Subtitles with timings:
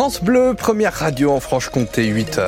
[0.00, 2.40] France Bleu, première radio en Franche-Comté, 8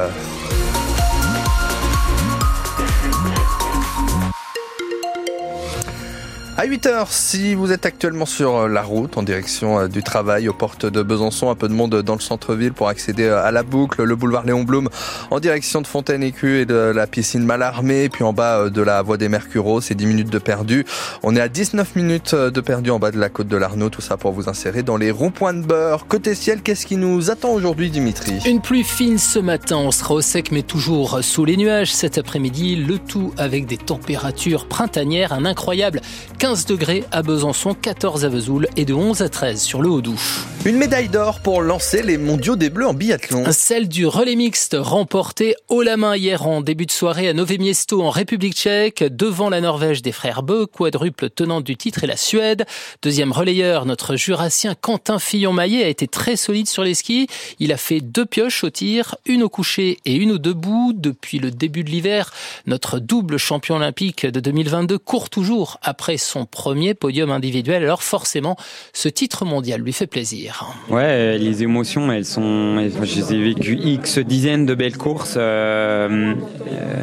[6.63, 10.49] À 8h, si vous êtes actuellement sur euh, la route en direction euh, du travail
[10.49, 13.51] aux portes de Besançon, un peu de monde dans le centre-ville pour accéder euh, à
[13.51, 14.89] la boucle, le boulevard Léon Blum
[15.33, 19.17] en direction de Fontaine-Écu et de la piscine Malarmé, puis en bas de la voie
[19.17, 20.87] des Mercureaux, c'est 10 minutes de perdu.
[21.25, 24.01] On est à 19 minutes de perdu en bas de la côte de l'Arnaud, tout
[24.01, 26.07] ça pour vous insérer dans les ronds-points de beurre.
[26.07, 28.39] Côté ciel, qu'est-ce qui nous attend aujourd'hui Dimitri?
[28.47, 32.19] Une pluie fine ce matin, on sera au sec mais toujours sous les nuages cet
[32.19, 36.01] après-midi, le tout avec des températures printanières, un incroyable
[36.39, 40.19] 15 degrés à Besançon, 14 à Vesoul et de 11 à 13 sur le Haut-Doubs.
[40.67, 43.45] Une médaille d'or pour lancer les mondiaux des Bleus en biathlon.
[43.53, 47.57] Celle du relais mixte remportée haut la main hier en début de soirée à Nové
[47.57, 52.07] Miesto en République tchèque, devant la Norvège des frères Beu, quadruple tenante du titre et
[52.07, 52.67] la Suède.
[53.03, 57.29] Deuxième relayeur, notre jurassien Quentin Fillon-Maillet a été très solide sur les skis.
[57.61, 60.93] Il a fait deux pioches au tir, une au coucher et une au debout.
[60.95, 62.31] Depuis le début de l'hiver,
[62.67, 67.83] notre double champion olympique de 2022 court toujours après son premier podium individuel.
[67.83, 68.57] Alors forcément,
[68.93, 70.67] ce titre mondial lui fait plaisir.
[70.89, 72.79] Ouais, les émotions, elles sont.
[73.03, 75.37] Je les ai vécues X dizaines de belles courses.
[75.37, 76.35] Euh,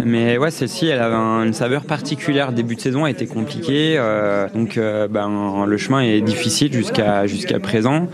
[0.03, 2.51] mais ouais, celle-ci, elle avait une saveur particulière.
[2.51, 3.95] Début de saison a été compliqué.
[3.97, 8.07] Euh, donc, euh, ben, le chemin est difficile jusqu'à jusqu'à présent.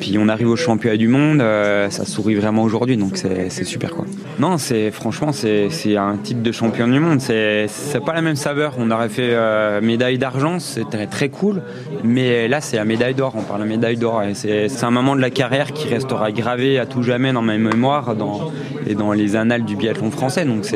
[0.00, 1.42] puis on arrive au championnat du monde.
[1.90, 2.96] ça sourit vraiment aujourd'hui.
[2.96, 4.04] Donc, c'est super quoi.
[4.38, 7.20] Non, c'est franchement, c'est un titre de champion du monde.
[7.20, 7.68] C'est
[8.04, 8.74] pas la même saveur.
[8.78, 9.36] On aurait fait
[9.80, 11.62] médaille d'argent, c'était très cool.
[12.04, 13.34] Mais là, c'est la médaille d'or.
[13.36, 14.22] On parle de médaille d'or.
[14.34, 18.14] C'est un moment de la carrière qui restera gravé à tout jamais dans ma mémoire
[18.86, 20.44] et dans les annales du biathlon français.
[20.44, 20.66] Donc,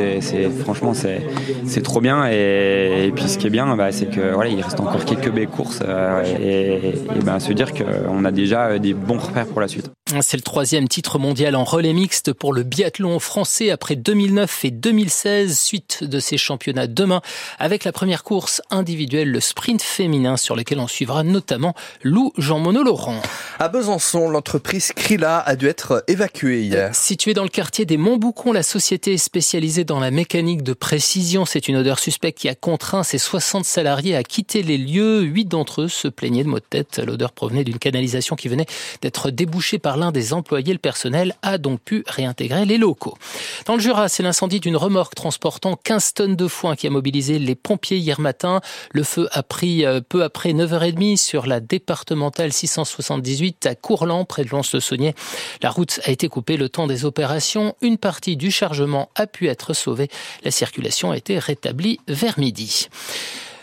[0.61, 2.27] franchement, c'est trop bien.
[2.29, 5.49] Et, puis, ce qui est bien, bah, c'est que voilà, il reste encore quelques belles
[5.49, 9.69] courses euh, et, et bah, se dire qu'on a déjà des bons repères pour la
[9.69, 9.91] suite.
[10.21, 14.71] C'est le troisième titre mondial en relais mixte pour le biathlon français après 2009 et
[14.71, 17.23] 2016, suite de ces championnats demain,
[17.59, 22.85] avec la première course individuelle, le sprint féminin, sur lequel on suivra notamment Lou Jean-Monod
[22.85, 23.21] Laurent.
[23.59, 26.95] À Besançon, l'entreprise Krila a dû être évacuée hier.
[26.95, 31.45] Située dans le quartier des Montboucons, la société est spécialisée dans la mécanique de précision.
[31.45, 35.23] C'est une odeur suspecte qui a contraint ses 60 salariés à quitter les lieux.
[35.23, 37.01] Huit d'entre eux se plaignaient de maux de tête.
[37.05, 38.67] L'odeur provenait d'une canalisation qui venait
[39.03, 40.73] d'être débouchée par l'un des employés.
[40.73, 43.17] Le personnel a donc pu réintégrer les locaux.
[43.65, 47.39] Dans le Jura, c'est l'incendie d'une remorque transportant 15 tonnes de foin qui a mobilisé
[47.39, 48.61] les pompiers hier matin.
[48.93, 54.45] Le feu a pris euh, peu après 9h30 sur la départementale 678 à Courland, près
[54.45, 55.15] de Lons-le-Saunier.
[55.63, 57.75] La route a été coupée le temps des opérations.
[57.81, 60.09] Une partie du chargement a pu être sauvée.
[60.43, 62.89] La circulation a été rétablie vers midi.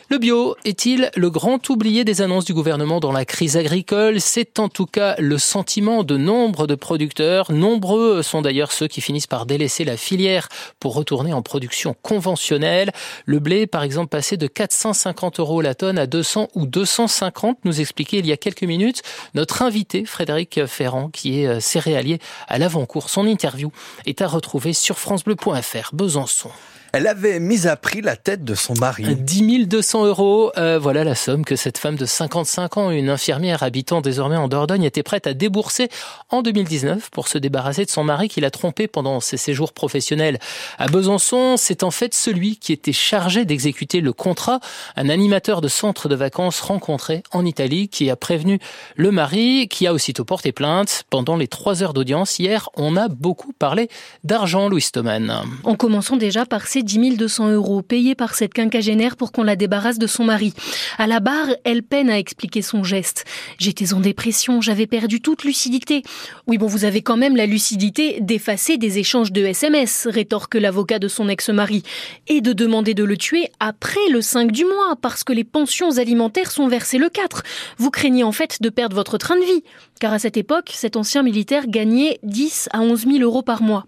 [0.10, 4.20] Le bio est-il le grand oublié des annonces du gouvernement dans la crise agricole?
[4.20, 7.52] C'est en tout cas le sentiment de nombre de producteurs.
[7.52, 10.50] Nombreux sont d'ailleurs ceux qui finissent par délaisser la filière
[10.82, 12.92] pour retourner en production conventionnelle.
[13.26, 17.80] Le blé, par exemple, passé de 450 euros la tonne à 200 ou 250, nous
[17.80, 19.04] expliquait il y a quelques minutes
[19.34, 22.20] notre invité Frédéric Ferrand, qui est euh, céréalier
[22.50, 23.10] à l'avant-cours.
[23.10, 23.72] Son interview
[24.06, 25.90] est à retrouver sur francebleu.fr.
[25.94, 26.50] Besançon.
[26.96, 29.16] Elle avait mis à prix la tête de son mari.
[29.16, 33.64] 10 200 euros, euh, voilà la somme que cette femme de 55 ans, une infirmière
[33.64, 35.90] habitant désormais en Dordogne, était prête à débourser
[36.30, 40.38] en 2019 pour se débarrasser de son mari qui l'a trompé pendant ses séjours professionnels
[40.78, 41.56] à Besançon.
[41.58, 44.60] C'est en fait celui qui était chargé d'exécuter le contrat,
[44.96, 48.60] un animateur de centre de vacances rencontré en Italie qui a prévenu
[48.98, 51.06] le mari, qui a aussitôt porté plainte.
[51.10, 53.90] Pendant les trois heures d'audience hier, on a beaucoup parlé
[54.24, 55.42] d'argent, Louis Stoman.
[55.64, 59.56] En commençant déjà par ces 10 200 euros payés par cette quinquagénaire pour qu'on la
[59.56, 60.54] débarrasse de son mari.
[60.98, 63.26] À la barre, elle peine à expliquer son geste.
[63.58, 66.04] J'étais en dépression, j'avais perdu toute lucidité.
[66.48, 71.00] Oui, bon, vous avez quand même la lucidité d'effacer des échanges de SMS, rétorque l'avocat
[71.00, 71.84] de son ex-mari,
[72.28, 75.98] et de demander de le tuer après le 5 du mois, parce que les pensions
[75.98, 77.44] alimentaires sont versées le 4.
[77.78, 79.64] Vous craignez en fait de perdre votre train de vie,
[80.00, 83.86] car à cette époque, cet ancien militaire gagnait 10 à 11 000 euros par mois.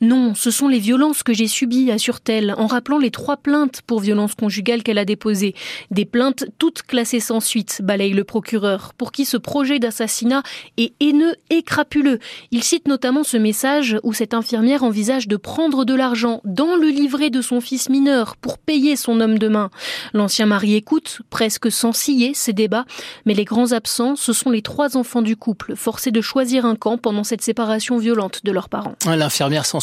[0.00, 4.00] Non, ce sont les violences que j'ai subies, assure-t-elle, en rappelant les trois plaintes pour
[4.00, 5.54] violence conjugale qu'elle a déposées.
[5.90, 10.42] Des plaintes toutes classées sans suite, balaye le procureur, pour qui ce projet d'assassinat
[10.76, 12.20] est haineux et crapuleux.
[12.52, 16.88] Il cite notamment ce message où cette infirmière envisage de prendre de l'argent dans le
[16.88, 19.70] livret de son fils mineur pour payer son homme de main.
[20.12, 22.84] L'ancien mari écoute, presque sans scier, ces débats,
[23.26, 26.76] mais les grands absents, ce sont les trois enfants du couple, forcés de choisir un
[26.76, 28.94] camp pendant cette séparation violente de leurs parents.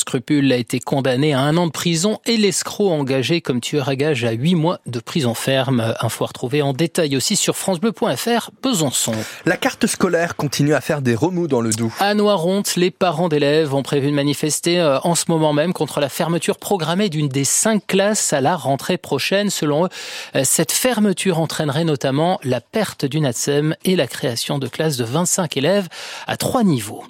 [0.06, 3.96] Scrupules a été condamné à un an de prison et l'escroc engagé comme tueur à
[3.96, 5.96] gage à huit mois de prison ferme.
[6.00, 9.14] Info retrouvé en détail aussi sur francebleu.fr Besançon.
[9.48, 11.92] La carte scolaire continue à faire des remous dans le Doubs.
[12.00, 16.00] À Noironte, les parents d'élèves ont prévu de manifester euh, en ce moment même contre
[16.00, 19.50] la fermeture programmée d'une des cinq classes à la rentrée prochaine.
[19.50, 19.90] Selon eux,
[20.36, 25.04] euh, cette fermeture entraînerait notamment la perte du NATSEM et la création de classes de
[25.04, 25.88] 25 élèves
[26.28, 27.04] à trois niveaux.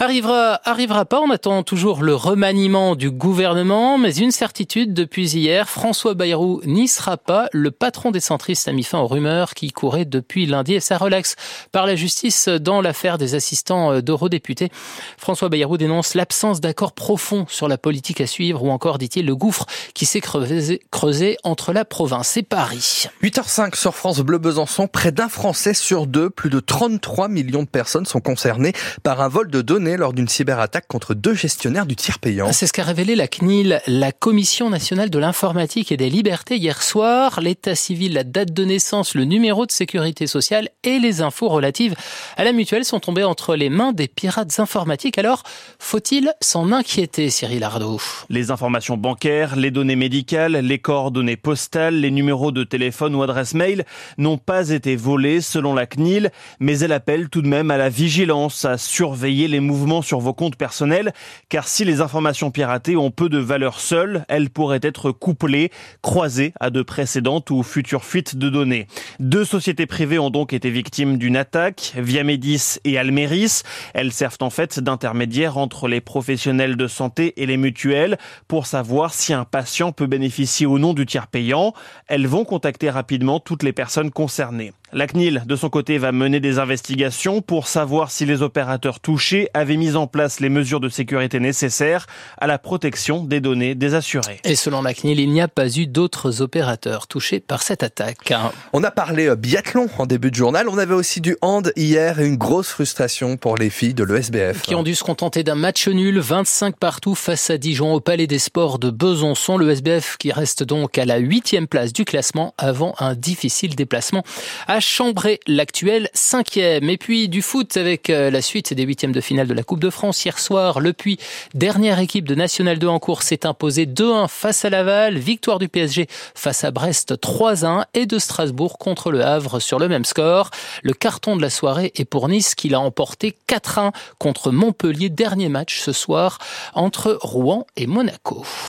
[0.00, 1.20] Arrivera, arrivera pas.
[1.20, 6.86] On attend toujours le remaniement du gouvernement, mais une certitude depuis hier, François Bayrou n'y
[6.86, 7.48] sera pas.
[7.52, 10.98] Le patron des centristes a mis fin aux rumeurs qui couraient depuis lundi et ça
[10.98, 11.34] relaxe
[11.72, 14.70] par la justice dans l'affaire des assistants d'eurodéputés.
[15.16, 19.34] François Bayrou dénonce l'absence d'accord profond sur la politique à suivre ou encore, dit-il, le
[19.34, 23.06] gouffre qui s'est creusé, entre la province et Paris.
[23.24, 27.68] 8h05 sur France Bleu Besançon, près d'un Français sur deux, plus de 33 millions de
[27.68, 31.96] personnes sont concernées par un vol de données lors d'une cyberattaque contre deux gestionnaires du
[31.96, 32.52] tiers payant.
[32.52, 36.82] C'est ce qu'a révélé la CNIL, la Commission nationale de l'informatique et des libertés hier
[36.82, 37.40] soir.
[37.40, 41.94] L'état civil, la date de naissance, le numéro de sécurité sociale et les infos relatives
[42.36, 45.18] à la mutuelle sont tombés entre les mains des pirates informatiques.
[45.18, 45.42] Alors,
[45.78, 48.00] faut-il s'en inquiéter, Cyril Ardo?
[48.28, 53.54] Les informations bancaires, les données médicales, les coordonnées postales, les numéros de téléphone ou adresse
[53.54, 53.84] mail
[54.18, 56.30] n'ont pas été volés selon la CNIL,
[56.60, 60.34] mais elle appelle tout de même à la vigilance, à surveiller les mouvements sur vos
[60.34, 61.12] comptes personnels,
[61.48, 65.70] car si les informations piratées ont peu de valeur seules, elles pourraient être couplées,
[66.02, 68.86] croisées à de précédentes ou futures fuites de données.
[69.20, 73.62] Deux sociétés privées ont donc été victimes d'une attaque, Viamedis et Almeris.
[73.94, 79.14] Elles servent en fait d'intermédiaires entre les professionnels de santé et les mutuelles pour savoir
[79.14, 81.72] si un patient peut bénéficier ou non du tiers payant.
[82.08, 84.72] Elles vont contacter rapidement toutes les personnes concernées.
[84.94, 89.50] La CNIL, de son côté, va mener des investigations pour savoir si les opérateurs touchés
[89.52, 92.06] avaient mis en place les mesures de sécurité nécessaires
[92.38, 94.40] à la protection des données des assurés.
[94.44, 98.32] Et selon la CNIL, il n'y a pas eu d'autres opérateurs touchés par cette attaque.
[98.72, 100.70] On a parlé euh, biathlon en début de journal.
[100.70, 104.62] On avait aussi du hand hier et une grosse frustration pour les filles de l'ESBF.
[104.62, 108.26] Qui ont dû se contenter d'un match nul, 25 partout face à Dijon au Palais
[108.26, 109.58] des Sports de Besançon.
[109.58, 114.22] Le SBF qui reste donc à la huitième place du classement avant un difficile déplacement
[114.66, 116.90] à Chambray, l'actuel cinquième.
[116.90, 119.80] Et puis du foot avec euh, la suite des huitièmes de finale de la Coupe
[119.80, 120.24] de France.
[120.24, 121.18] Hier soir, le Puy,
[121.54, 125.18] dernière équipe de National 2 en course, s'est imposé 2-1 face à Laval.
[125.18, 129.88] Victoire du PSG face à Brest 3-1 et de Strasbourg contre le Havre sur le
[129.88, 130.50] même score.
[130.82, 135.08] Le carton de la soirée est pour Nice qui l'a emporté 4-1 contre Montpellier.
[135.08, 136.38] Dernier match ce soir
[136.74, 138.44] entre Rouen et Monaco.